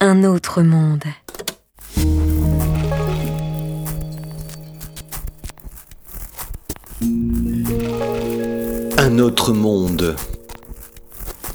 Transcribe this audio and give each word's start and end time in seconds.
Un 0.00 0.24
autre 0.24 0.62
monde. 0.62 1.04
Un 8.98 9.18
autre 9.18 9.52
monde. 9.52 10.16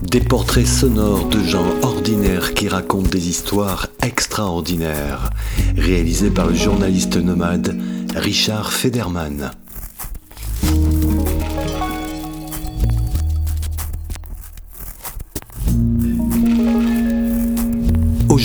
Des 0.01 0.19
portraits 0.19 0.65
sonores 0.65 1.29
de 1.29 1.39
gens 1.43 1.65
ordinaires 1.81 2.53
qui 2.53 2.67
racontent 2.67 3.09
des 3.09 3.29
histoires 3.29 3.87
extraordinaires, 4.01 5.29
réalisés 5.77 6.31
par 6.31 6.47
le 6.47 6.55
journaliste 6.55 7.17
nomade 7.17 7.77
Richard 8.15 8.73
Federman. 8.73 9.51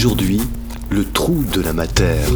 Aujourd'hui, 0.06 0.40
le 0.88 1.04
trou 1.04 1.42
de 1.52 1.60
la 1.60 1.72
matière. 1.72 2.30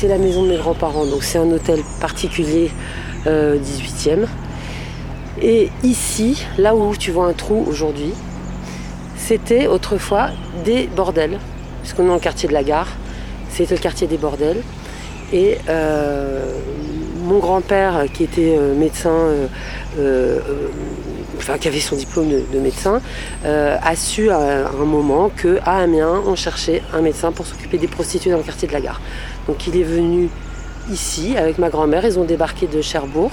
C'est 0.00 0.08
la 0.08 0.16
maison 0.16 0.44
de 0.44 0.48
mes 0.48 0.56
grands-parents, 0.56 1.04
donc 1.04 1.22
c'est 1.22 1.36
un 1.36 1.50
hôtel 1.50 1.80
particulier 2.00 2.70
euh, 3.26 3.58
18e. 3.58 4.24
Et 5.42 5.68
ici, 5.82 6.42
là 6.56 6.74
où 6.74 6.96
tu 6.96 7.10
vois 7.10 7.26
un 7.26 7.34
trou 7.34 7.66
aujourd'hui, 7.68 8.14
c'était 9.18 9.66
autrefois 9.66 10.30
des 10.64 10.86
bordels, 10.86 11.38
puisqu'on 11.82 12.04
est 12.04 12.08
dans 12.08 12.14
le 12.14 12.20
quartier 12.20 12.48
de 12.48 12.54
la 12.54 12.62
gare, 12.62 12.88
c'était 13.50 13.74
le 13.74 13.80
quartier 13.80 14.06
des 14.06 14.16
bordels. 14.16 14.62
Et 15.34 15.58
euh, 15.68 16.50
mon 17.22 17.38
grand-père, 17.38 18.06
qui 18.14 18.24
était 18.24 18.56
euh, 18.58 18.74
médecin, 18.74 19.10
euh, 19.10 19.46
euh, 19.98 20.38
enfin 21.36 21.58
qui 21.58 21.68
avait 21.68 21.80
son 21.80 21.96
diplôme 21.96 22.28
de, 22.28 22.42
de 22.52 22.58
médecin, 22.58 23.00
euh, 23.44 23.76
a 23.82 23.96
su 23.96 24.30
à 24.30 24.68
un 24.68 24.84
moment 24.84 25.30
qu'à 25.30 25.72
Amiens, 25.72 26.22
on 26.26 26.36
cherchait 26.36 26.82
un 26.94 27.02
médecin 27.02 27.32
pour 27.32 27.46
s'occuper 27.46 27.78
des 27.78 27.86
prostituées 27.86 28.30
dans 28.30 28.38
le 28.38 28.42
quartier 28.42 28.66
de 28.66 28.72
la 28.72 28.80
gare. 28.80 29.00
Donc 29.50 29.66
il 29.66 29.76
est 29.76 29.82
venu 29.82 30.28
ici 30.92 31.36
avec 31.36 31.58
ma 31.58 31.70
grand-mère, 31.70 32.04
ils 32.04 32.20
ont 32.20 32.24
débarqué 32.24 32.68
de 32.68 32.80
Cherbourg 32.80 33.32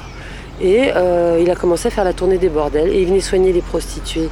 et 0.59 0.89
euh, 0.95 1.37
il 1.39 1.47
a 1.51 1.55
commencé 1.55 1.89
à 1.89 1.91
faire 1.91 2.03
la 2.03 2.13
tournée 2.13 2.39
des 2.39 2.49
bordels 2.49 2.89
et 2.89 3.03
il 3.03 3.07
venait 3.07 3.21
soigner 3.21 3.53
les 3.53 3.61
prostituées 3.61 4.29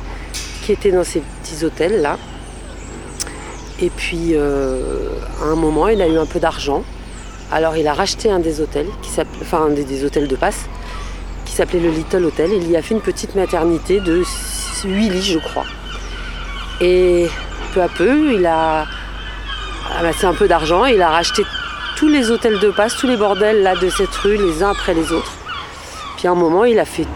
qui 0.63 0.71
étaient 0.71 0.91
dans 0.91 1.03
ces 1.03 1.21
petits 1.21 1.63
hôtels 1.63 2.01
là. 2.01 2.17
Et 3.79 3.91
puis 3.91 4.31
euh, 4.31 5.09
à 5.43 5.45
un 5.45 5.55
moment, 5.55 5.87
il 5.87 6.01
a 6.01 6.07
eu 6.07 6.17
un 6.17 6.25
peu 6.25 6.39
d'argent. 6.39 6.83
Alors 7.51 7.77
il 7.77 7.87
a 7.87 7.93
racheté 7.93 8.31
un 8.31 8.39
des 8.39 8.61
hôtels, 8.61 8.87
qui 9.03 9.11
enfin 9.43 9.67
un 9.67 9.69
des, 9.69 9.83
des 9.83 10.03
hôtels 10.03 10.27
de 10.27 10.35
passe, 10.35 10.65
qui 11.45 11.53
s'appelait 11.53 11.81
le 11.81 11.91
Little 11.91 12.25
Hotel. 12.25 12.49
Il 12.51 12.71
y 12.71 12.75
a 12.75 12.81
fait 12.81 12.95
une 12.95 13.01
petite 13.01 13.35
maternité 13.35 13.99
de 13.99 14.23
8 14.83 15.09
lits, 15.09 15.21
je 15.21 15.37
crois. 15.37 15.65
Et 16.81 17.27
peu 17.75 17.83
à 17.83 17.89
peu, 17.89 18.33
il 18.33 18.45
a 18.47 18.87
amassé 19.97 20.25
un 20.25 20.33
peu 20.33 20.47
d'argent. 20.47 20.85
Il 20.85 21.01
a 21.01 21.09
racheté 21.09 21.43
tous 21.95 22.07
les 22.07 22.29
hôtels 22.31 22.59
de 22.59 22.69
passe, 22.69 22.95
tous 22.95 23.07
les 23.07 23.17
bordels 23.17 23.63
là 23.63 23.75
de 23.75 23.89
cette 23.89 24.13
rue, 24.15 24.37
les 24.37 24.63
uns 24.63 24.71
après 24.71 24.93
les 24.93 25.11
autres. 25.11 25.33
Puis 26.17 26.27
à 26.27 26.31
un 26.31 26.35
moment, 26.35 26.65
il 26.65 26.79
a 26.79 26.85
fait 26.85 27.07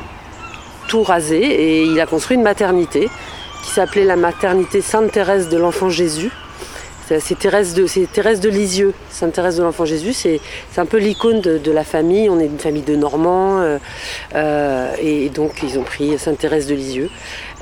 tout 0.88 1.04
raser 1.04 1.42
et 1.42 1.84
il 1.84 2.00
a 2.00 2.06
construit 2.06 2.38
une 2.38 2.44
maternité 2.44 3.10
qui 3.64 3.72
s'appelait 3.72 4.06
la 4.06 4.16
maternité 4.16 4.82
Sainte-Thérèse 4.82 5.50
de 5.50 5.58
l'Enfant 5.58 5.90
Jésus. 5.90 6.32
C'est 7.20 7.40
Thérèse 7.40 7.74
de, 7.74 7.88
Thérèse 8.06 8.40
de 8.40 8.50
Lisieux, 8.50 8.94
Sainte 9.10 9.34
Thérèse 9.34 9.58
de 9.58 9.64
l'Enfant 9.64 9.84
Jésus. 9.84 10.14
C'est 10.14 10.40
un 10.78 10.86
peu 10.86 10.98
l'icône 10.98 11.42
de, 11.42 11.72
la 11.72 11.84
famille. 11.84 12.30
On 12.30 12.40
est 12.40 12.46
une 12.46 12.60
famille 12.60 12.84
de 12.84 12.96
Normands. 12.96 13.62
euh, 13.62 13.80
euh, 14.36 14.94
et 15.02 15.30
donc, 15.30 15.64
ils 15.64 15.80
ont 15.80 15.84
pris 15.84 16.20
Sainte 16.20 16.38
Thérèse 16.38 16.68
de 16.68 16.76
Lisieux. 16.76 17.10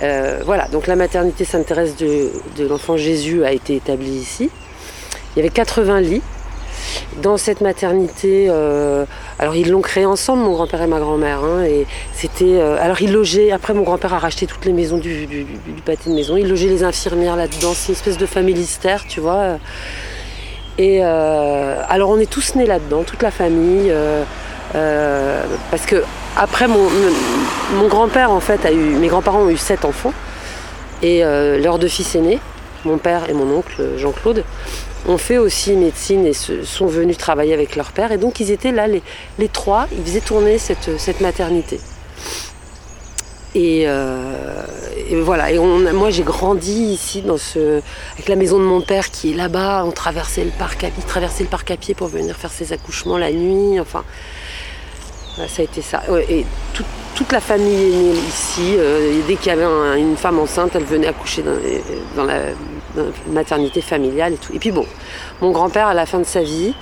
Euh, 0.03 0.41
voilà, 0.45 0.67
donc 0.67 0.85
la 0.85 0.97
maternité 0.97 1.45
Sainte 1.45 1.66
Thérèse 1.66 1.95
de 1.95 2.67
l'Enfant 2.67 2.97
Jésus 2.97 3.45
a 3.45 3.53
été 3.53 3.77
établie 3.77 4.17
ici. 4.17 4.50
Il 5.35 5.39
y 5.39 5.41
avait 5.41 5.50
80 5.50 6.01
lits. 6.01 6.22
Dans 7.21 7.37
cette 7.37 7.61
maternité, 7.61 8.47
euh, 8.49 9.05
alors 9.39 9.55
ils 9.55 9.69
l'ont 9.71 9.81
créée 9.81 10.05
ensemble, 10.05 10.43
mon 10.43 10.51
grand-père 10.53 10.81
et 10.81 10.87
ma 10.87 10.99
grand-mère. 10.99 11.39
hein, 11.43 11.63
et 11.63 11.85
c'était, 12.13 12.45
euh, 12.59 12.77
alors 12.81 13.01
ils 13.01 13.11
logeaient. 13.11 13.51
Après, 13.51 13.73
mon 13.73 13.83
grand-père 13.83 14.13
a 14.13 14.19
racheté 14.19 14.45
toutes 14.47 14.65
les 14.65 14.73
maisons 14.73 14.97
du, 14.97 15.25
du- 15.25 15.45
pâté 15.85 16.09
de 16.09 16.15
maison. 16.15 16.37
Il 16.37 16.47
logeait 16.47 16.67
les 16.69 16.83
infirmières 16.83 17.35
là-dedans. 17.35 17.71
C'est 17.73 17.87
une 17.89 17.93
espèce 17.95 18.17
de 18.17 18.25
famille 18.25 18.53
listère, 18.55 19.05
tu 19.07 19.19
vois. 19.19 19.57
Et 20.77 20.99
euh, 21.03 21.81
alors 21.89 22.09
on 22.11 22.19
est 22.19 22.29
tous 22.29 22.53
nés 22.55 22.67
là-dedans, 22.67 23.03
toute 23.03 23.23
la 23.23 23.31
famille. 23.31 23.91
parce 24.73 25.85
que 25.87 26.03
après 26.37 26.67
mon, 26.67 26.87
mon 27.75 27.87
grand-père 27.87 28.31
en 28.31 28.39
fait 28.39 28.63
a 28.65 28.71
eu, 28.71 28.77
mes 28.77 29.07
grands-parents 29.07 29.41
ont 29.41 29.49
eu 29.49 29.57
sept 29.57 29.85
enfants 29.85 30.13
et 31.01 31.21
leurs 31.21 31.79
deux 31.79 31.87
fils 31.87 32.13
aînés, 32.15 32.39
mon 32.85 32.97
père 32.99 33.27
et 33.29 33.33
mon 33.33 33.49
oncle 33.55 33.97
Jean-Claude, 33.97 34.43
ont 35.07 35.18
fait 35.18 35.38
aussi 35.38 35.73
médecine 35.73 36.25
et 36.25 36.34
se, 36.34 36.63
sont 36.63 36.88
venus 36.88 37.18
travailler 37.18 37.53
avec 37.53 37.75
leur 37.75 37.91
père. 37.91 38.12
Et 38.12 38.18
donc 38.18 38.40
ils 38.40 38.51
étaient 38.51 38.72
là, 38.72 38.88
les, 38.88 39.01
trois, 39.50 39.88
ils 39.97 40.03
faisaient 40.03 40.19
tourner 40.22 40.57
cette, 40.57 41.22
maternité. 41.22 41.79
Et, 43.56 43.85
euh, 43.88 44.63
et 45.09 45.16
voilà, 45.22 45.51
et 45.51 45.57
on, 45.57 45.79
moi 45.94 46.09
j'ai 46.12 46.22
grandi 46.23 46.73
ici 46.73 47.22
dans 47.22 47.38
ce, 47.38 47.81
avec 48.13 48.28
la 48.28 48.35
maison 48.35 48.59
de 48.59 48.63
mon 48.66 48.81
père 48.81 49.09
qui 49.09 49.31
est 49.31 49.35
là-bas. 49.35 49.84
On 49.85 49.91
traversait 49.91 50.44
le 50.44 50.51
parc 50.51 50.84
à, 50.84 50.88
il 50.95 51.03
traversait 51.06 51.44
le 51.44 51.50
parc 51.50 51.72
à 51.72 51.78
pied 51.78 51.95
pour 51.95 52.07
venir 52.07 52.35
faire 52.35 52.51
ses 52.51 52.74
accouchements 52.74 53.18
la 53.18 53.31
nuit. 53.31 53.79
Enfin, 53.79 54.03
voilà, 55.35 55.50
ça 55.50 55.62
a 55.62 55.66
été 55.66 55.81
ça. 55.81 56.03
Et 56.29 56.45
tout- 56.74 56.84
toute 57.16 57.31
la 57.31 57.39
famille 57.39 57.74
est 57.74 57.95
née 57.95 58.19
ici. 58.28 58.75
Euh, 58.78 59.18
et 59.18 59.22
dès 59.28 59.38
qu'il 59.38 59.47
y 59.47 59.51
avait 59.51 59.63
un- 59.63 59.95
une 59.95 60.18
femme 60.18 60.38
enceinte, 60.38 60.75
elle 60.75 60.84
venait 60.84 61.07
accoucher 61.07 61.41
dans, 61.41 61.56
dans 62.16 62.25
la 62.25 62.41
maternité 63.27 63.81
familiale 63.81 64.33
et 64.33 64.37
tout. 64.37 64.53
Et 64.53 64.59
puis 64.59 64.71
bon, 64.71 64.85
mon 65.41 65.51
grand-père, 65.51 65.87
à 65.87 65.93
la 65.93 66.05
fin 66.05 66.19
de 66.19 66.25
sa 66.25 66.41
vie, 66.41 66.73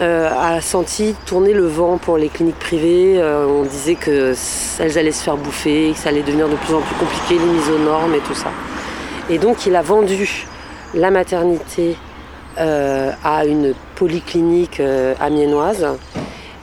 euh, 0.00 0.30
a 0.30 0.62
senti 0.62 1.14
tourner 1.26 1.52
le 1.52 1.66
vent 1.66 1.98
pour 1.98 2.16
les 2.16 2.28
cliniques 2.28 2.58
privées. 2.58 3.20
Euh, 3.20 3.46
on 3.46 3.64
disait 3.64 3.96
que 3.96 4.34
elles 4.78 4.98
allaient 4.98 5.12
se 5.12 5.22
faire 5.22 5.36
bouffer, 5.36 5.90
que 5.92 5.98
ça 5.98 6.08
allait 6.08 6.22
devenir 6.22 6.48
de 6.48 6.56
plus 6.56 6.72
en 6.72 6.80
plus 6.80 6.94
compliqué, 6.94 7.34
les 7.34 7.52
mises 7.52 7.68
aux 7.68 7.78
normes 7.78 8.14
et 8.14 8.20
tout 8.20 8.34
ça. 8.34 8.50
Et 9.28 9.36
donc 9.36 9.66
il 9.66 9.76
a 9.76 9.82
vendu 9.82 10.46
la 10.94 11.10
maternité 11.10 11.96
euh, 12.58 13.12
à 13.22 13.44
une 13.44 13.74
polyclinique 13.94 14.80
amiénoise 15.20 15.86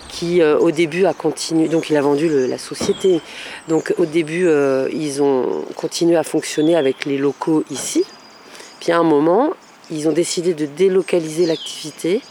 qui 0.09 0.41
au 0.41 0.71
début 0.71 1.05
a 1.05 1.13
continué, 1.13 1.67
donc 1.67 1.91
il 1.91 1.97
a 1.97 2.01
vendu 2.01 2.47
la 2.47 2.57
société. 2.57 3.21
Donc 3.67 3.93
au 3.99 4.05
début 4.05 4.49
ils 4.91 5.21
ont 5.21 5.63
continué 5.75 6.15
à 6.15 6.23
fonctionner 6.23 6.75
avec 6.75 7.05
les 7.05 7.19
locaux 7.19 7.63
ici. 7.69 8.03
Puis 8.87 8.93
à 8.93 8.99
un 8.99 9.03
moment 9.03 9.49
ils 9.91 10.07
ont 10.07 10.13
décidé 10.13 10.53
de 10.53 10.65
délocaliser 10.65 11.45
l'activité 11.45 12.21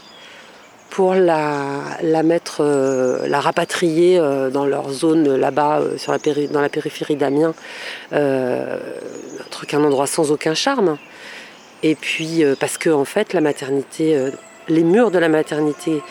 pour 0.89 1.13
la, 1.13 1.99
mettre, 2.23 2.61
euh, 2.61 3.27
la 3.27 3.39
rapatrier 3.39 4.17
euh, 4.17 4.49
dans 4.49 4.65
leur 4.65 4.89
zone 4.89 5.35
là-bas, 5.35 5.81
euh, 5.81 5.97
la 6.07 6.47
dans 6.47 6.61
la 6.61 6.69
périphérie 6.69 7.15
d'Amiens, 7.15 7.53
un 8.11 8.79
truc, 9.51 9.75
un 9.75 9.83
endroit 9.83 10.07
sans 10.07 10.31
aucun 10.31 10.55
charme. 10.55 10.97
Et 11.83 11.93
puis 11.93 12.43
parce 12.59 12.79
que 12.79 12.89
en 12.89 13.05
fait 13.05 13.33
la 13.33 13.41
maternité, 13.41 14.31
les 14.67 14.83
murs 14.83 15.11
de 15.11 15.19
la 15.19 15.29
maternité 15.29 16.01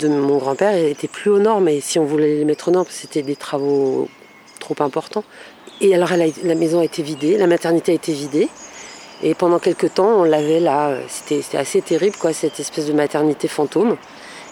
de 0.00 0.08
mon 0.08 0.38
grand-père 0.38 0.74
étaient 0.74 1.06
plus 1.06 1.30
aux 1.30 1.38
normes. 1.38 1.68
Et 1.68 1.80
si 1.80 2.00
on 2.00 2.04
voulait 2.04 2.34
les 2.34 2.44
mettre 2.44 2.66
aux 2.66 2.72
normes, 2.72 2.88
c'était 2.90 3.22
des 3.22 3.36
travaux 3.36 4.08
trop 4.58 4.74
importants. 4.80 5.22
Et 5.80 5.94
alors 5.94 6.10
la 6.16 6.54
maison 6.56 6.80
a 6.80 6.84
été 6.84 7.04
vidée, 7.04 7.38
la 7.38 7.46
maternité 7.46 7.92
a 7.92 7.94
été 7.94 8.12
vidée. 8.12 8.48
Et 9.22 9.34
pendant 9.34 9.58
quelques 9.58 9.94
temps, 9.94 10.20
on 10.20 10.24
l'avait 10.24 10.60
là. 10.60 10.92
C'était 11.08 11.58
assez 11.58 11.82
terrible, 11.82 12.16
quoi, 12.16 12.32
cette 12.32 12.60
espèce 12.60 12.86
de 12.86 12.92
maternité 12.92 13.48
fantôme. 13.48 13.96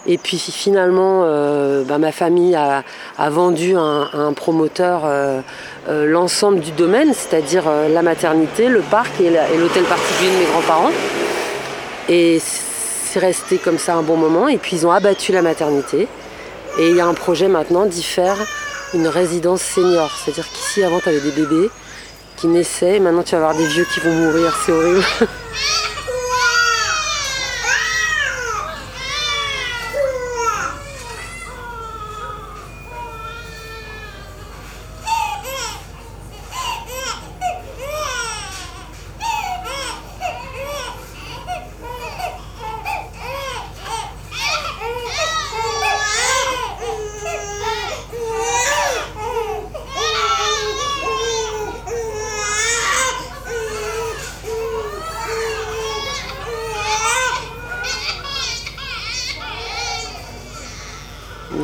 Et 0.05 0.17
puis 0.17 0.37
finalement, 0.37 1.23
euh, 1.25 1.83
bah, 1.83 1.97
ma 1.97 2.13
famille 2.13 2.55
a, 2.55 2.83
a 3.17 3.29
vendu 3.29 3.75
à 3.75 4.09
un, 4.13 4.31
promoteur 4.31 5.01
euh, 5.03 5.41
euh, 5.89 6.05
l'ensemble 6.05 6.61
du 6.61 6.71
domaine, 6.71 7.13
c'est-à-dire 7.13 7.63
euh, 7.67 7.89
la 7.89 8.01
maternité, 8.01 8.69
le 8.69 8.79
parc 8.79 9.19
et 9.19 9.29
l'hôtel 9.57 9.83
particulier 9.83 10.31
de 10.31 10.37
mes 10.37 10.45
grands-parents. 10.45 10.91
Et 12.07 12.39
c'est 12.39 13.19
resté 13.19 13.57
comme 13.57 13.77
ça 13.77 13.95
un 13.95 14.01
bon 14.01 14.15
moment. 14.15 14.47
Et 14.47 14.57
puis 14.57 14.77
ils 14.77 14.87
ont 14.87 14.91
abattu 14.91 15.33
la 15.33 15.41
maternité. 15.41 16.07
Et 16.79 16.89
il 16.89 16.95
y 16.95 17.01
a 17.01 17.05
un 17.05 17.13
projet 17.13 17.49
maintenant 17.49 17.85
d'y 17.85 18.03
faire 18.03 18.37
une 18.93 19.07
résidence 19.07 19.61
senior. 19.61 20.09
C'est-à-dire 20.23 20.47
qu'ici, 20.47 20.83
avant, 20.83 20.99
tu 20.99 21.09
avais 21.09 21.19
des 21.19 21.31
bébés 21.31 21.69
qui 22.37 22.47
naissaient. 22.47 22.99
Maintenant, 22.99 23.23
tu 23.23 23.31
vas 23.31 23.49
avoir 23.49 23.55
des 23.55 23.67
vieux 23.67 23.85
qui 23.93 23.99
vont 23.99 24.13
mourir. 24.13 24.55
C'est 24.65 24.71
horrible. 24.71 25.03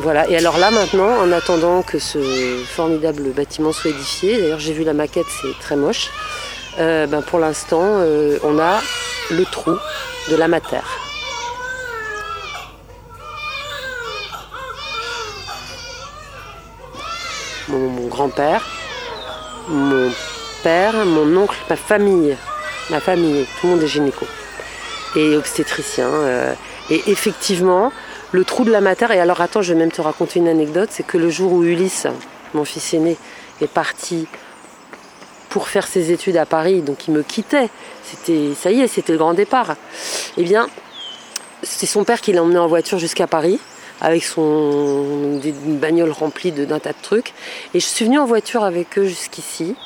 Voilà, 0.04 0.28
et 0.28 0.36
alors 0.36 0.58
là 0.58 0.70
maintenant, 0.70 1.16
en 1.16 1.32
attendant 1.32 1.80
que 1.80 1.98
ce 1.98 2.18
formidable 2.66 3.30
bâtiment 3.30 3.72
soit 3.72 3.90
édifié, 3.90 4.36
d'ailleurs 4.38 4.58
j'ai 4.58 4.74
vu 4.74 4.84
la 4.84 4.92
maquette, 4.92 5.24
c'est 5.40 5.58
très 5.60 5.76
moche, 5.76 6.10
euh, 6.78 7.06
ben 7.06 7.22
pour 7.22 7.38
l'instant 7.38 7.80
euh, 7.82 8.38
on 8.42 8.58
a 8.58 8.82
le 9.30 9.46
trou 9.46 9.74
de 10.30 10.36
la. 10.36 10.46
Mon, 17.68 17.78
mon 17.88 18.06
grand-père, 18.08 18.62
mon 19.68 20.12
père, 20.62 20.92
mon 21.06 21.34
oncle, 21.34 21.56
ma 21.70 21.76
famille, 21.76 22.36
ma 22.90 23.00
famille, 23.00 23.46
tout 23.58 23.68
le 23.68 23.72
monde 23.72 23.82
est 23.82 23.86
gynéco 23.88 24.26
et 25.16 25.34
obstétricien. 25.34 26.08
euh, 26.08 26.52
et 26.90 27.02
effectivement, 27.06 27.90
le 28.34 28.44
trou 28.44 28.64
de 28.64 28.72
la 28.72 28.80
mater, 28.80 29.06
et 29.14 29.20
alors 29.20 29.40
attends, 29.40 29.62
je 29.62 29.72
vais 29.72 29.78
même 29.78 29.92
te 29.92 30.00
raconter 30.00 30.40
une 30.40 30.48
anecdote, 30.48 30.88
c'est 30.90 31.06
que 31.06 31.16
le 31.18 31.30
jour 31.30 31.52
où 31.52 31.62
Ulysse, 31.62 32.08
mon 32.52 32.64
fils 32.64 32.92
aîné, 32.92 33.16
est 33.60 33.68
parti 33.68 34.26
pour 35.50 35.68
faire 35.68 35.86
ses 35.86 36.10
études 36.10 36.36
à 36.36 36.44
Paris, 36.44 36.82
donc 36.82 37.06
il 37.06 37.14
me 37.14 37.22
quittait, 37.22 37.68
c'était, 38.02 38.50
ça 38.60 38.72
y 38.72 38.80
est, 38.80 38.88
c'était 38.88 39.12
le 39.12 39.18
grand 39.18 39.34
départ, 39.34 39.76
eh 40.36 40.42
bien, 40.42 40.66
c'est 41.62 41.86
son 41.86 42.02
père 42.02 42.20
qui 42.20 42.32
l'a 42.32 42.42
emmené 42.42 42.58
en 42.58 42.66
voiture 42.66 42.98
jusqu'à 42.98 43.28
Paris, 43.28 43.60
avec 44.00 44.24
son, 44.24 45.40
une 45.44 45.78
bagnole 45.78 46.10
remplie 46.10 46.50
d'un 46.50 46.80
tas 46.80 46.90
de 46.90 47.02
trucs, 47.02 47.34
et 47.72 47.78
je 47.78 47.86
suis 47.86 48.04
venue 48.04 48.18
en 48.18 48.26
voiture 48.26 48.64
avec 48.64 48.98
eux 48.98 49.06
jusqu'ici, 49.06 49.76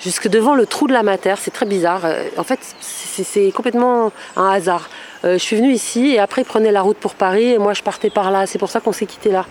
jusque 0.00 0.28
devant 0.28 0.54
le 0.54 0.66
trou 0.66 0.86
de 0.86 0.92
la 0.92 1.02
mater, 1.02 1.34
c'est 1.38 1.50
très 1.50 1.66
bizarre, 1.66 2.04
Euh, 2.04 2.24
en 2.36 2.44
fait, 2.44 2.60
c'est, 2.80 3.50
complètement 3.52 4.12
un 4.36 4.50
hasard. 4.50 4.88
Euh, 5.24 5.34
je 5.38 5.42
suis 5.42 5.56
venue 5.56 5.72
ici 5.72 6.12
et 6.14 6.18
après 6.18 6.42
ils 6.42 6.44
prenaient 6.44 6.72
la 6.72 6.82
route 6.82 6.98
pour 6.98 7.14
Paris 7.14 7.52
et 7.52 7.58
moi 7.58 7.72
je 7.72 7.82
partais 7.82 8.10
par 8.10 8.30
là. 8.30 8.46
C'est 8.46 8.58
pour 8.58 8.70
ça 8.70 8.80
qu'on 8.80 8.92
s'est 8.92 9.06
quitté 9.06 9.30
là. 9.30 9.46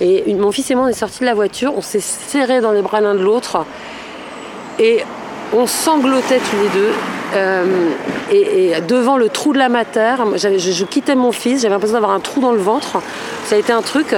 Et 0.00 0.34
mon 0.34 0.52
fils 0.52 0.70
et 0.70 0.74
moi 0.74 0.84
on 0.84 0.88
est 0.88 0.92
sortis 0.92 1.20
de 1.20 1.26
la 1.26 1.34
voiture, 1.34 1.72
on 1.76 1.82
s'est 1.82 2.00
serrés 2.00 2.60
dans 2.60 2.72
les 2.72 2.82
bras 2.82 3.00
l'un 3.00 3.14
de 3.14 3.22
l'autre 3.22 3.64
et 4.78 5.04
on 5.54 5.66
sanglotait 5.66 6.38
tous 6.38 6.56
les 6.62 6.68
deux. 6.68 6.92
Euh, 7.34 7.90
et, 8.30 8.80
devant 8.82 9.16
le 9.16 9.28
trou 9.28 9.52
de 9.52 9.58
la 9.58 9.68
mater, 9.68 10.16
je, 10.36 10.84
quittais 10.84 11.14
mon 11.14 11.32
fils, 11.32 11.62
j'avais 11.62 11.74
l'impression 11.74 11.94
d'avoir 11.94 12.12
un 12.12 12.20
trou 12.20 12.40
dans 12.40 12.52
le 12.52 12.58
ventre. 12.58 12.98
Ça 13.44 13.56
a 13.56 13.58
été 13.58 13.72
un 13.72 13.82
truc 13.82 14.14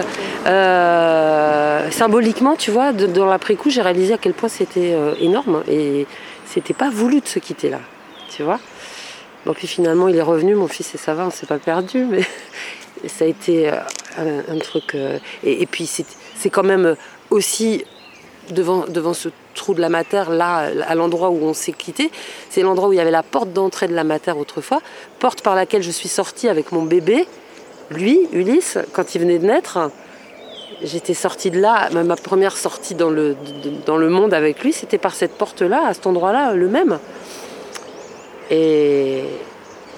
euh, 0.46 1.90
symboliquement, 1.90 2.56
tu 2.56 2.70
vois. 2.70 2.92
dans 2.92 3.26
l'après-coup, 3.26 3.70
j'ai 3.70 3.82
réalisé 3.82 4.14
à 4.14 4.18
quel 4.18 4.34
point 4.34 4.48
c'était 4.48 4.92
euh, 4.94 5.14
énorme 5.20 5.62
et 5.68 6.06
c'était 6.46 6.74
pas 6.74 6.90
voulu 6.90 7.20
de 7.20 7.26
se 7.26 7.38
quitter 7.38 7.70
là, 7.70 7.80
tu 8.30 8.42
vois. 8.42 8.58
Bon, 9.44 9.54
puis 9.54 9.66
finalement, 9.66 10.08
il 10.08 10.16
est 10.16 10.22
revenu, 10.22 10.54
mon 10.54 10.68
fils, 10.68 10.94
et 10.94 10.98
ça 10.98 11.14
va, 11.14 11.26
on 11.26 11.30
s'est 11.30 11.46
pas 11.46 11.58
perdu, 11.58 12.04
mais 12.04 12.22
ça 13.06 13.24
a 13.24 13.28
été 13.28 13.70
un, 14.18 14.58
truc. 14.58 14.94
et, 15.44 15.62
et 15.62 15.66
puis, 15.66 15.86
c'est 15.86 16.50
quand 16.50 16.64
même 16.64 16.96
aussi 17.30 17.84
devant, 18.50 18.84
devant 18.88 19.14
ce 19.14 19.28
trou 19.54 19.74
de 19.74 19.80
la 19.80 19.88
mater, 19.88 20.24
là, 20.30 20.70
à 20.86 20.94
l'endroit 20.94 21.30
où 21.30 21.42
on 21.42 21.54
s'est 21.54 21.72
quitté, 21.72 22.10
c'est 22.50 22.62
l'endroit 22.62 22.88
où 22.88 22.92
il 22.92 22.96
y 22.96 23.00
avait 23.00 23.10
la 23.10 23.22
porte 23.22 23.52
d'entrée 23.52 23.88
de 23.88 23.94
la 23.94 24.04
mater 24.04 24.32
autrefois, 24.32 24.80
porte 25.18 25.42
par 25.42 25.54
laquelle 25.54 25.82
je 25.82 25.90
suis 25.90 26.08
sortie 26.08 26.48
avec 26.48 26.72
mon 26.72 26.82
bébé. 26.82 27.26
Lui, 27.90 28.28
Ulysse, 28.32 28.78
quand 28.92 29.14
il 29.14 29.20
venait 29.20 29.38
de 29.38 29.46
naître, 29.46 29.90
j'étais 30.82 31.14
sortie 31.14 31.50
de 31.50 31.60
là, 31.60 31.88
ma 31.90 32.16
première 32.16 32.56
sortie 32.56 32.94
dans 32.94 33.10
le, 33.10 33.36
dans 33.86 33.96
le 33.96 34.08
monde 34.08 34.34
avec 34.34 34.62
lui, 34.62 34.72
c'était 34.72 34.98
par 34.98 35.14
cette 35.14 35.32
porte-là, 35.32 35.86
à 35.86 35.94
cet 35.94 36.06
endroit-là, 36.06 36.54
le 36.54 36.68
même. 36.68 36.98
Et, 38.50 39.24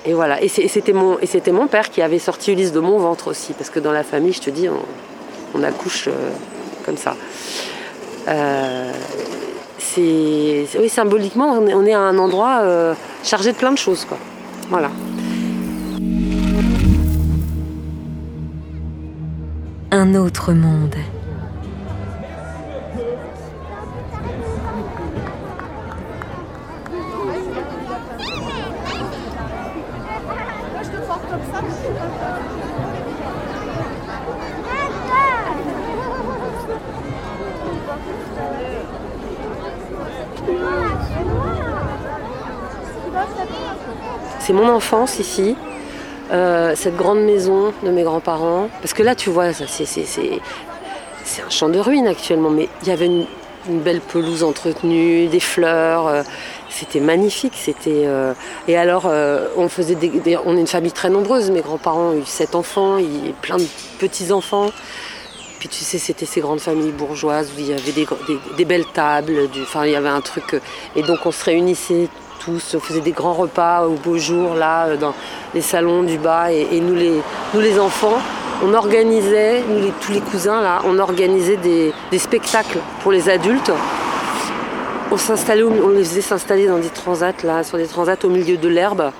et 0.04 0.12
voilà. 0.12 0.42
Et 0.42 0.48
c'était 0.48 0.92
mon, 0.92 1.18
et 1.18 1.50
mon 1.50 1.66
père 1.66 1.90
qui 1.90 2.02
avait 2.02 2.18
sorti 2.18 2.52
Ulysse 2.52 2.72
de 2.72 2.80
mon 2.80 2.98
ventre 2.98 3.28
aussi, 3.28 3.52
parce 3.52 3.70
que 3.70 3.80
dans 3.80 3.92
la 3.92 4.04
famille, 4.04 4.32
je 4.32 4.40
te 4.40 4.50
dis, 4.50 4.68
on, 4.68 4.80
on 5.54 5.62
accouche 5.62 6.08
euh, 6.08 6.30
comme 6.84 6.96
ça. 6.96 7.16
Euh, 8.26 8.92
oui, 9.96 10.88
symboliquement, 10.88 11.52
on 11.52 11.66
est, 11.66 11.74
on 11.74 11.84
est 11.84 11.94
à 11.94 12.00
un 12.00 12.18
endroit 12.18 12.60
euh, 12.62 12.94
chargé 13.22 13.52
de 13.52 13.56
plein 13.56 13.72
de 13.72 13.78
choses, 13.78 14.04
quoi. 14.04 14.18
Voilà. 14.68 14.90
Un 19.90 20.14
autre 20.14 20.52
monde. 20.52 20.94
C'est 44.48 44.54
mon 44.54 44.70
enfance 44.70 45.18
ici, 45.18 45.56
euh, 46.32 46.72
cette 46.74 46.96
grande 46.96 47.20
maison 47.20 47.74
de 47.82 47.90
mes 47.90 48.02
grands-parents. 48.02 48.70
Parce 48.80 48.94
que 48.94 49.02
là, 49.02 49.14
tu 49.14 49.28
vois, 49.28 49.52
c'est, 49.52 50.40
un 51.46 51.50
champ 51.50 51.68
de 51.68 51.78
ruines 51.78 52.06
actuellement, 52.06 52.48
mais 52.48 52.70
il 52.80 52.88
y 52.88 52.90
avait 52.90 53.04
une, 53.04 53.26
belle 53.68 54.00
pelouse 54.00 54.42
entretenue, 54.42 55.26
des 55.26 55.40
fleurs. 55.40 56.06
euh, 56.06 56.22
c'était 56.70 57.00
magnifique. 57.00 57.52
C'était, 57.56 58.06
euh, 58.06 58.32
et 58.66 58.78
alors, 58.78 59.04
on 59.58 59.68
faisait 59.68 59.96
des, 59.96 60.38
on 60.46 60.56
est 60.56 60.60
une 60.60 60.66
famille 60.66 60.92
très 60.92 61.10
nombreuse. 61.10 61.50
Mes 61.50 61.60
grands-parents 61.60 62.12
ont 62.12 62.18
eu 62.18 62.24
sept 62.24 62.54
enfants, 62.54 62.96
plein 63.42 63.58
de 63.58 63.66
petits-enfants. 63.98 64.70
Puis 65.58 65.68
tu 65.68 65.84
sais, 65.84 65.98
c'était 65.98 66.24
ces 66.24 66.40
grandes 66.40 66.60
familles 66.60 66.92
bourgeoises 66.92 67.50
où 67.54 67.60
il 67.60 67.66
y 67.66 67.72
avait 67.74 67.92
des, 67.92 68.64
belles 68.64 68.86
tables, 68.94 69.50
du, 69.50 69.60
enfin 69.60 69.84
il 69.84 69.92
y 69.92 69.96
avait 69.96 70.08
un 70.08 70.22
truc. 70.22 70.58
Et 70.96 71.02
donc 71.02 71.26
on 71.26 71.32
se 71.32 71.44
réunissait 71.44 72.08
on 72.48 72.80
faisait 72.80 73.00
des 73.00 73.12
grands 73.12 73.34
repas 73.34 73.86
au 73.86 73.94
beau 73.94 74.18
jour 74.18 74.54
là, 74.54 74.86
euh, 74.86 74.96
dans 74.96 75.14
les 75.54 75.60
salons 75.60 76.02
du 76.02 76.18
bas. 76.18 76.52
Et, 76.52 76.80
nous, 76.80 76.94
les, 76.94 77.78
enfants, 77.78 78.18
on 78.64 78.74
organisait, 78.74 79.62
tous 80.00 80.12
les 80.12 80.20
cousins 80.20 80.60
là, 80.60 80.80
on 80.86 80.98
organisait 80.98 81.56
des, 81.56 81.92
spectacles 82.18 82.78
pour 83.02 83.12
les 83.12 83.28
adultes. 83.28 83.72
On 85.10 85.16
s'installait, 85.16 85.62
on 85.62 85.88
les 85.90 86.04
faisait 86.04 86.20
s'installer 86.20 86.66
dans 86.66 86.78
des 86.78 86.90
transats 86.90 87.32
là, 87.44 87.62
sur 87.62 87.78
des 87.78 87.86
transats 87.86 88.24
au 88.24 88.28
milieu 88.28 88.56
de 88.56 88.68
l'herbe. 88.68 89.10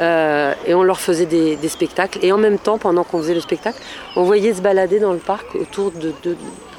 Euh, 0.00 0.54
et 0.66 0.74
on 0.74 0.82
leur 0.82 1.00
faisait 1.00 1.26
des, 1.26 1.68
spectacles. 1.68 2.18
Et 2.22 2.32
en 2.32 2.38
même 2.38 2.58
temps, 2.58 2.78
pendant 2.78 3.04
qu'on 3.04 3.18
faisait 3.18 3.34
le 3.34 3.40
spectacle, 3.40 3.78
on 4.16 4.24
voyait 4.24 4.52
se 4.54 4.60
balader 4.60 4.98
dans 4.98 5.12
le 5.12 5.18
parc 5.18 5.54
autour 5.54 5.92
de, 5.92 6.12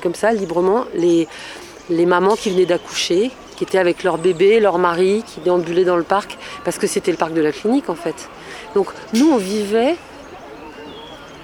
comme 0.03 0.15
ça, 0.15 0.33
librement, 0.33 0.85
les 0.93 2.05
mamans 2.05 2.35
qui 2.35 2.49
venaient 2.49 2.65
d'accoucher, 2.65 3.31
qui 3.55 3.63
étaient 3.63 3.77
avec 3.77 4.03
leur 4.03 4.17
bébé, 4.17 4.59
leur 4.59 4.77
mari, 4.77 5.23
qui 5.25 5.39
déambulaient 5.41 5.85
dans 5.85 5.97
le 5.97 6.03
parc, 6.03 6.37
parce 6.63 6.77
que 6.77 6.87
c'était 6.87 7.11
le 7.11 7.17
parc 7.17 7.33
de 7.33 7.41
la 7.41 7.51
clinique 7.51 7.89
en 7.89 7.95
fait. 7.95 8.29
Donc 8.73 8.87
nous, 9.13 9.31
on 9.31 9.37
vivait, 9.37 9.95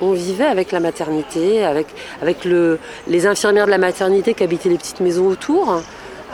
on 0.01 0.12
vivait 0.13 0.46
avec 0.46 0.72
la 0.72 0.80
maternité, 0.80 1.63
avec, 1.63 1.88
avec 2.22 2.46
le, 2.46 2.80
les 3.08 3.27
infirmières 3.27 3.65
de 3.65 3.72
la 3.72 3.77
maternité 3.77 4.34
qui 4.34 4.44
habitaient 4.44 4.70
les 4.70 4.77
petites 4.77 5.00
maisons 5.00 5.27
autour, 5.27 5.82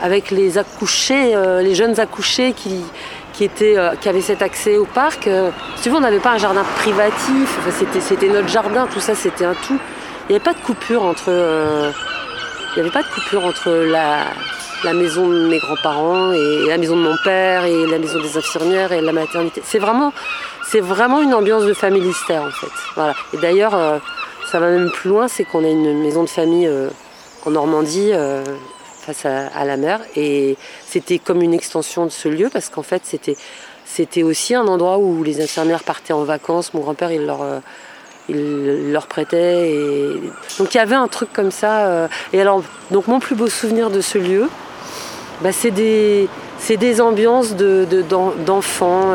avec 0.00 0.30
les 0.30 0.58
accouchés, 0.58 1.34
euh, 1.34 1.60
les 1.60 1.74
jeunes 1.74 1.98
accouchés 1.98 2.52
qui, 2.52 2.82
qui, 3.38 3.44
étaient, 3.44 3.78
euh, 3.78 3.94
qui 4.00 4.08
avaient 4.08 4.20
cet 4.20 4.42
accès 4.42 4.76
au 4.76 4.84
parc. 4.84 5.26
Euh, 5.26 5.50
si 5.76 5.88
on 5.90 6.00
n'avait 6.00 6.18
pas 6.18 6.32
un 6.32 6.38
jardin 6.38 6.64
privatif, 6.76 7.58
c'était 8.00 8.28
notre 8.28 8.48
jardin, 8.48 8.86
tout 8.92 9.00
ça, 9.00 9.14
c'était 9.14 9.44
un 9.44 9.54
tout. 9.54 9.78
Il 10.28 10.32
n'y 10.32 10.36
avait 10.36 10.44
pas 10.44 10.52
de 10.52 10.60
coupure 10.60 11.04
entre, 11.04 11.28
euh, 11.28 11.90
il 12.70 12.74
n'y 12.74 12.80
avait 12.82 12.92
pas 12.92 13.02
de 13.02 13.08
coupure 13.08 13.44
entre 13.44 13.70
la, 13.70 14.24
la 14.84 14.92
maison 14.92 15.28
de 15.28 15.48
mes 15.48 15.58
grands-parents 15.58 16.32
et 16.32 16.66
la 16.68 16.78
maison 16.78 16.96
de 16.96 17.02
mon 17.02 17.16
père 17.24 17.64
et 17.64 17.86
la 17.86 17.98
maison 17.98 18.20
des 18.20 18.36
infirmières 18.36 18.92
et 18.92 19.00
la 19.00 19.12
maternité. 19.12 19.60
C'est 19.64 19.78
vraiment, 19.78 20.12
c'est 20.70 20.80
vraiment 20.80 21.20
une 21.20 21.34
ambiance 21.34 21.64
de 21.64 21.74
familistère 21.74 22.42
en 22.42 22.50
fait. 22.50 23.06
Et 23.34 23.40
d'ailleurs, 23.40 23.74
euh, 23.74 23.98
ça 24.50 24.60
va 24.60 24.70
même 24.70 24.90
plus 24.90 25.10
loin, 25.10 25.28
c'est 25.28 25.44
qu'on 25.44 25.64
a 25.64 25.68
une 25.68 26.00
maison 26.00 26.22
de 26.22 26.28
famille 26.28 26.66
euh, 26.66 26.90
en 27.44 27.50
Normandie 27.50 28.10
euh, 28.12 28.44
face 29.00 29.26
à, 29.26 29.64
la 29.64 29.76
mer. 29.76 30.00
Et 30.16 30.56
c'était 30.86 31.18
comme 31.18 31.42
une 31.42 31.54
extension 31.54 32.04
de 32.04 32.10
ce 32.10 32.28
lieu 32.28 32.48
parce 32.52 32.68
qu'en 32.68 32.82
fait, 32.82 33.02
c'était, 33.04 33.36
c'était 33.84 34.22
aussi 34.22 34.54
un 34.54 34.66
endroit 34.66 34.98
où 34.98 35.24
les 35.24 35.40
infirmières 35.40 35.82
partaient 35.82 36.12
en 36.12 36.24
vacances. 36.24 36.72
Mon 36.74 36.80
grand-père, 36.80 37.10
il 37.10 37.26
leur, 37.26 37.40
leur 38.28 39.06
prêtait. 39.06 39.70
Et... 39.70 40.20
Donc 40.58 40.74
il 40.74 40.76
y 40.76 40.80
avait 40.80 40.94
un 40.94 41.08
truc 41.08 41.32
comme 41.32 41.50
ça. 41.50 42.08
Et 42.32 42.40
alors, 42.40 42.62
donc 42.90 43.08
mon 43.08 43.18
plus 43.18 43.34
beau 43.34 43.48
souvenir 43.48 43.88
de 43.88 44.02
ce 44.02 44.18
lieu, 44.18 44.48
bah, 45.42 45.52
c'est 45.52 45.70
des, 45.70 46.28
des 46.68 47.00
ambiances 47.00 47.54
de, 47.54 47.86
d'enfants 48.44 49.14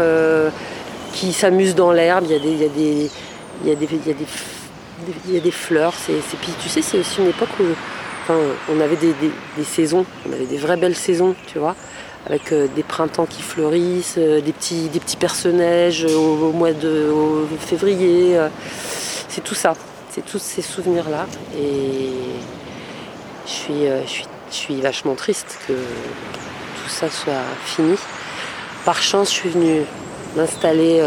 qui 1.13 1.33
s'amusent 1.33 1.75
dans 1.75 1.91
l'herbe. 1.91 2.25
Il 2.27 2.31
y 2.31 2.35
a 2.35 2.39
des, 2.39 3.09
des, 3.63 3.75
des, 3.75 3.75
des 3.75 5.39
des 5.39 5.51
fleurs. 5.51 5.93
C'est, 5.95 6.13
puis 6.41 6.51
tu 6.61 6.69
sais, 6.69 6.81
c'est 6.81 6.99
aussi 6.99 7.21
une 7.21 7.29
époque 7.29 7.49
où 7.59 7.63
enfin, 8.23 8.39
on 8.69 8.79
avait 8.79 8.95
des, 8.95 9.13
saisons, 9.63 10.05
on 10.27 10.33
avait 10.33 10.45
des 10.45 10.57
vraies 10.57 10.77
belles 10.77 10.95
saisons, 10.95 11.35
tu 11.47 11.59
vois, 11.59 11.75
avec 12.25 12.51
euh, 12.51 12.67
des 12.75 12.83
printemps 12.83 13.25
qui 13.25 13.41
fleurissent, 13.41 14.15
euh, 14.17 14.41
des, 14.41 14.53
petits, 14.53 14.89
des 14.89 14.99
petits 14.99 15.17
personnages 15.17 16.05
au, 16.05 16.51
mois 16.51 16.73
de 16.73 17.45
février. 17.59 18.37
Euh. 18.37 18.47
c'est 19.27 19.43
tout 19.43 19.55
ça, 19.55 19.73
c'est 20.09 20.25
tous 20.25 20.39
ces 20.41 20.61
souvenirs-là. 20.61 21.25
Et 21.57 22.09
je 23.45 23.51
suis, 23.51 23.85
je, 24.05 24.09
suis, 24.09 24.25
je 24.53 24.57
suis 24.57 24.81
vachement 24.81 25.15
triste 25.15 25.57
que 25.67 25.73
tout 25.73 26.89
ça 26.89 27.09
soit 27.09 27.33
fini. 27.65 27.97
Par 28.85 29.01
chance, 29.01 29.29
je 29.29 29.33
suis 29.33 29.49
venue 29.49 29.81
m'installer 30.35 31.03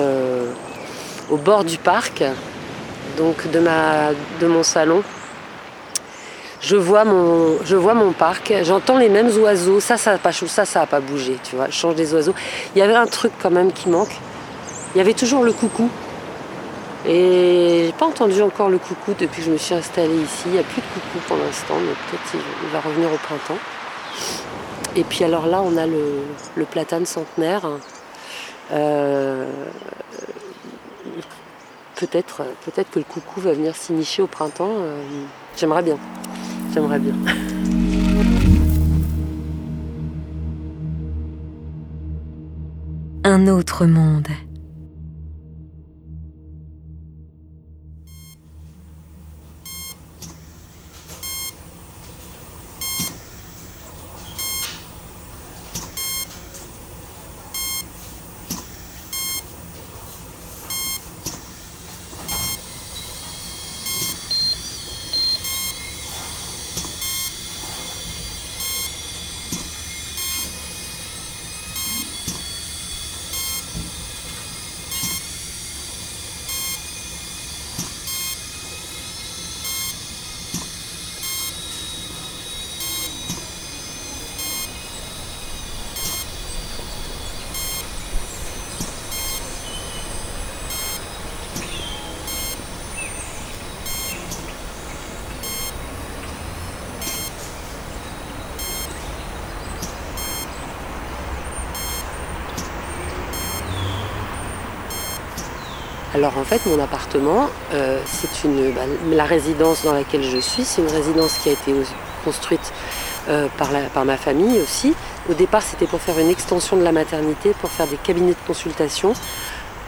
au 1.30 1.36
bord 1.36 1.64
du 1.64 1.78
parc 1.78 2.22
donc 3.16 3.50
de, 3.50 3.58
ma, 3.58 4.10
de 4.40 4.46
mon 4.46 4.62
salon. 4.62 5.02
Je 6.60 6.76
vois 6.76 7.04
mon, 7.04 7.58
je 7.64 7.76
vois 7.76 7.94
mon 7.94 8.12
parc, 8.12 8.52
j'entends 8.62 8.98
les 8.98 9.08
mêmes 9.08 9.30
oiseaux, 9.38 9.78
ça 9.78 9.96
ça 9.96 10.12
n'a 10.12 10.18
pas, 10.18 10.32
ça, 10.32 10.64
ça 10.64 10.86
pas 10.86 11.00
bougé, 11.00 11.36
tu 11.48 11.54
vois, 11.54 11.66
je 11.68 11.74
change 11.76 11.94
des 11.94 12.12
oiseaux. 12.14 12.34
Il 12.74 12.78
y 12.78 12.82
avait 12.82 12.94
un 12.94 13.06
truc 13.06 13.32
quand 13.40 13.50
même 13.50 13.72
qui 13.72 13.88
manque, 13.88 14.16
il 14.94 14.98
y 14.98 15.00
avait 15.00 15.14
toujours 15.14 15.44
le 15.44 15.52
coucou. 15.52 15.90
Et 17.08 17.84
j'ai 17.86 17.92
pas 17.92 18.06
entendu 18.06 18.42
encore 18.42 18.68
le 18.68 18.78
coucou 18.78 19.12
depuis 19.16 19.38
que 19.40 19.46
je 19.46 19.52
me 19.52 19.58
suis 19.58 19.75
installée 19.75 20.16
ici. 20.16 20.42
Il 20.46 20.52
n'y 20.52 20.58
a 20.58 20.64
plus 20.64 20.82
de 20.82 20.86
coucou 20.86 21.18
pour 21.28 21.36
l'instant, 21.36 21.75
mais 21.78 21.92
peut-être 21.92 22.44
il 22.64 22.68
va 22.70 22.80
revenir 22.80 23.12
au 23.12 23.16
printemps. 23.16 23.58
Et 24.96 25.04
puis 25.04 25.22
alors 25.22 25.46
là, 25.46 25.62
on 25.62 25.76
a 25.76 25.86
le, 25.86 26.64
platane 26.70 27.06
centenaire. 27.06 27.62
Euh, 28.72 29.48
peut-être 31.94 32.42
peut-être 32.64 32.90
que 32.90 32.98
le 32.98 33.04
coucou 33.04 33.40
va 33.40 33.52
venir 33.52 33.76
s'initier 33.76 34.25
au 34.25 34.26
printemps. 34.26 34.72
Euh, 34.76 35.00
j'aimerais 35.56 35.82
bien. 35.82 35.98
J'aimerais 36.75 36.98
bien. 36.98 37.14
Un 43.22 43.46
autre 43.46 43.86
monde. 43.86 44.28
Alors 106.16 106.38
en 106.38 106.44
fait, 106.44 106.64
mon 106.64 106.82
appartement, 106.82 107.50
euh, 107.75 108.00
c'est 108.06 108.44
une, 108.44 108.73
bah, 108.73 108.80
la 109.12 109.25
résidence 109.25 109.85
dans 109.85 109.92
laquelle 109.92 110.23
je 110.23 110.38
suis, 110.38 110.64
c'est 110.64 110.80
une 110.80 110.88
résidence 110.88 111.37
qui 111.37 111.50
a 111.50 111.52
été 111.52 111.75
construite 112.25 112.73
euh, 113.28 113.49
par, 113.58 114.06
ma 114.06 114.16
famille 114.16 114.58
aussi. 114.58 114.94
Au 115.28 115.35
départ, 115.35 115.61
c'était 115.61 115.85
pour 115.85 116.00
faire 116.00 116.18
une 116.18 116.30
extension 116.30 116.78
de 116.78 116.82
la 116.82 116.92
maternité, 116.92 117.52
pour 117.61 117.70
faire 117.70 117.87
des 117.87 117.99
cabinets 117.99 118.30
de 118.30 118.46
consultation, 118.46 119.12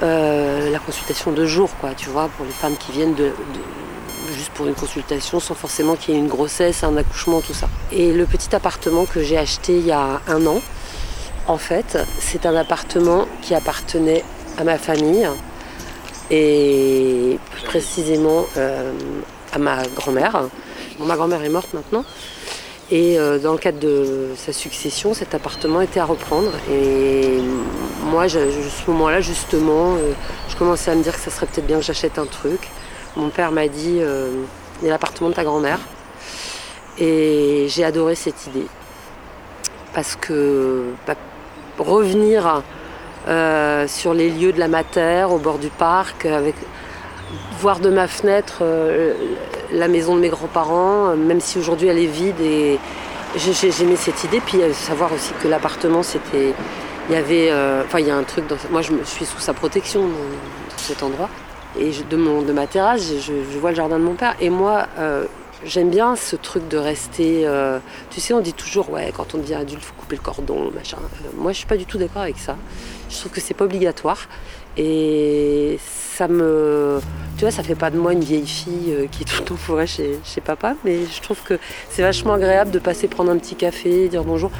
euh, 0.03 0.71
la 0.71 0.79
consultation 0.81 1.33
de 1.33 1.47
jour, 1.47 1.71
quoi, 1.81 1.93
tu 1.97 2.11
vois, 2.11 2.29
pour 2.37 2.45
les 2.45 2.53
femmes 2.53 2.77
qui 2.77 2.93
viennent 2.93 3.17
juste 4.31 4.51
pour 4.51 4.67
une 4.67 4.75
consultation, 4.75 5.41
sans 5.41 5.55
forcément 5.55 5.97
qu'il 5.97 6.13
y 6.13 6.19
ait 6.19 6.21
une 6.21 6.29
grossesse, 6.29 6.85
un 6.85 6.95
accouchement, 6.99 7.41
tout 7.41 7.55
ça. 7.55 7.71
Et 7.91 8.13
le 8.13 8.27
petit 8.27 8.55
appartement 8.55 9.07
que 9.07 9.23
j'ai 9.23 9.39
acheté 9.39 9.79
il 9.79 9.87
y 9.87 9.93
a 9.93 10.21
un 10.29 10.47
an, 10.47 10.61
en 11.47 11.57
fait, 11.57 11.97
c'est 12.19 12.45
un 12.45 12.55
appartement 12.55 13.25
qui 13.41 13.55
appartenait 13.55 14.25
à 14.59 14.65
ma 14.65 14.77
famille 14.77 15.27
et 16.31 17.39
plus 17.51 17.63
précisément 17.63 18.45
euh, 18.57 18.93
à 19.53 19.59
ma 19.59 19.83
grand-mère. 19.97 20.49
ma 21.01 21.17
grand-mère 21.17 21.43
est 21.43 21.49
morte 21.49 21.73
maintenant. 21.73 22.05
Et 22.91 23.19
euh, 23.19 23.39
dans 23.39 23.53
le 23.53 23.59
cadre 23.59 23.79
de 23.79 24.31
sa 24.37 24.53
succession, 24.53 25.13
cet 25.13 25.35
appartement 25.35 25.83
était 25.83 26.01
à 26.01 26.07
reprendre. 26.07 26.53
Et 26.71 27.39
moi, 28.05 28.25
à 28.25 28.29
ce 28.29 28.91
moment-là, 28.91 29.21
justement, 29.21 29.95
euh, 29.95 30.13
je 30.49 30.57
commençais 30.57 30.91
à 30.91 30.95
me 30.95 31.03
dire 31.03 31.15
que 31.15 31.21
ça 31.21 31.31
serait 31.31 31.47
peut-être 31.47 31.67
bien 31.67 31.79
que 31.79 31.85
j'achète 31.85 32.19
un 32.19 32.27
truc. 32.27 32.61
Mon 33.17 33.29
père 33.29 33.53
m'a 33.53 33.69
dit, 33.69 33.99
il 34.01 34.87
y 34.87 34.89
a 34.89 34.91
l'appartement 34.91 35.29
de 35.29 35.35
ta 35.35 35.45
grand-mère. 35.45 35.81
Et 36.99 37.67
j'ai 37.69 37.85
adoré 37.85 38.15
cette 38.15 38.47
idée. 38.47 38.67
Parce 39.93 40.17
que 40.17 40.85
bah, 41.07 41.15
revenir 41.79 42.63
euh, 43.27 43.87
sur 43.89 44.15
les 44.15 44.31
lieux 44.31 44.53
de 44.53 44.61
la 44.61 44.69
Mater, 44.69 45.27
au 45.31 45.39
bord 45.39 45.59
du 45.59 45.69
parc, 45.69 46.27
avec 46.27 46.55
voir 47.61 47.81
de 47.81 47.91
ma 47.91 48.07
fenêtre 48.07 48.59
euh, 48.63 49.13
la 49.73 49.89
maison 49.89 50.15
de 50.17 50.21
mes 50.21 50.29
grands-parents, 50.29 51.17
même 51.17 51.41
si 51.41 51.59
aujourd'hui 51.59 51.89
elle 51.89 51.99
est 51.99 52.07
vide. 52.07 52.41
Et 52.41 52.79
j'aimais 53.37 53.97
cette 53.97 54.25
idée. 54.25 54.41
Puis 54.41 54.63
euh, 54.63 54.73
savoir 54.73 55.13
aussi 55.13 55.33
que 55.43 55.49
l'appartement, 55.49 56.03
c'était, 56.03 56.55
il 57.09 57.15
y 57.15 57.19
avait, 57.19 57.53
enfin 57.85 57.99
il 57.99 58.07
y 58.07 58.11
a 58.11 58.17
un 58.17 58.23
truc. 58.23 58.47
Dans, 58.47 58.57
moi, 58.71 58.83
je 58.83 58.93
suis 59.05 59.25
sous 59.25 59.41
sa 59.41 59.53
protection 59.53 60.03
dans, 60.03 60.77
cet 60.77 61.03
endroit. 61.03 61.29
Et 61.79 61.91
de, 62.09 62.17
mon, 62.17 62.43
de 62.43 62.53
ma 62.53 62.67
terrasse, 62.67 63.13
je, 63.21 63.59
vois 63.59 63.71
le 63.71 63.77
jardin 63.77 63.99
de 63.99 64.05
mon 64.05 64.15
père. 64.15 64.35
Et 64.41 64.49
moi, 64.49 64.87
J'aime 65.65 65.91
bien 65.91 66.17
ce 66.17 66.37
truc 66.37 66.69
de 66.69 66.77
rester. 66.77 67.49
tu 68.11 68.21
sais, 68.21 68.33
on 68.33 68.41
dit 68.41 68.53
toujours, 68.53 68.91
ouais, 68.91 69.13
quand 69.15 69.35
on 69.35 69.39
devient 69.39 69.57
adulte, 69.57 69.83
faut 69.83 69.95
couper 69.95 70.17
le 70.17 70.23
cordon, 70.23 70.71
machin. 70.71 70.99
moi, 71.37 71.53
je 71.53 71.59
suis 71.59 71.67
pas 71.67 71.77
du 71.77 71.85
tout 71.85 71.99
d'accord 71.99 72.23
avec 72.23 72.39
ça. 72.39 72.57
Je 73.11 73.17
trouve 73.19 73.33
que 73.33 73.41
c'est 73.41 73.55
pas 73.55 73.65
obligatoire. 73.65 74.29
Et 74.77 75.79
ça 75.81 76.29
me. 76.29 77.01
Tu 77.37 77.43
vois, 77.43 77.51
ça 77.51 77.63
fait 77.63 77.75
pas 77.75 77.91
de 77.91 77.99
moi 77.99 78.13
une 78.13 78.23
vieille 78.23 78.47
fille 78.47 78.93
euh, 78.93 79.07
qui 79.07 79.23
est 79.23 79.25
tout 79.25 79.41
le 79.41 79.45
temps 79.45 79.57
fourrée 79.57 79.87
chez, 79.87 80.19
chez 80.25 80.41
papa, 80.41 80.75
mais 80.85 81.05
je 81.05 81.21
trouve 81.21 81.43
que 81.43 81.59
c'est 81.91 82.03
vachement 82.03 82.35
agréable 82.35 82.71
de 82.71 82.79
passer 82.79 83.09
prendre 83.09 83.31
un 83.31 83.39
petit 83.39 83.57
café, 83.57 84.09
dire 84.09 84.23
bonjour. 84.23 84.51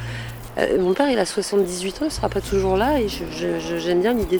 Euh, 0.57 0.81
mon 0.81 0.93
père, 0.93 1.09
il 1.09 1.19
a 1.19 1.25
78 1.25 2.01
ans, 2.01 2.05
il 2.05 2.11
sera 2.11 2.27
pas 2.27 2.41
toujours 2.41 2.75
là, 2.75 2.99
et 2.99 3.07
j'aime 3.07 4.01
bien 4.01 4.13
l'idée 4.13 4.39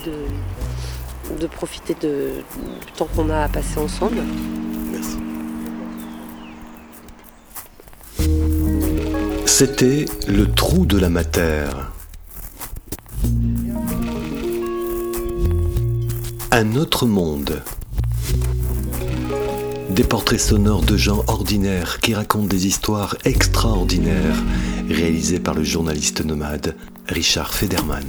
de, 1.40 1.48
profiter 1.48 1.94
du 1.94 2.92
temps 2.98 3.08
qu'on 3.16 3.30
a 3.30 3.44
à 3.44 3.48
passer 3.48 3.80
ensemble. 3.80 4.18
C'était 9.52 10.06
le 10.28 10.50
trou 10.50 10.86
de 10.86 10.98
la 10.98 11.10
matière 11.10 11.92
Un 16.52 16.76
autre 16.76 17.06
monde. 17.08 17.62
Des 19.90 20.04
portraits 20.04 20.40
sonores 20.40 20.84
de 20.84 20.96
gens 20.96 21.24
ordinaires 21.28 22.00
qui 22.00 22.14
racontent 22.14 22.46
des 22.48 22.68
histoires 22.68 23.18
extraordinaires, 23.26 24.38
réalisés 24.88 25.40
par 25.40 25.56
le 25.56 25.64
journaliste 25.64 26.24
nomade 26.24 26.76
Richard 27.08 27.54
Federman. 27.54 28.06